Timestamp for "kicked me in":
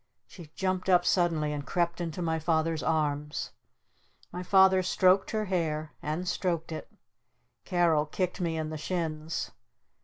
8.07-8.71